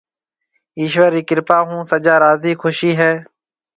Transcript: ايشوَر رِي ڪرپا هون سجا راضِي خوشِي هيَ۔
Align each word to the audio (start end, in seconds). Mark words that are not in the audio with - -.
ايشوَر 0.79 1.09
رِي 1.15 1.21
ڪرپا 1.29 1.57
هون 1.69 1.81
سجا 1.91 2.15
راضِي 2.25 2.51
خوشِي 2.61 2.91
هيَ۔ 2.99 3.11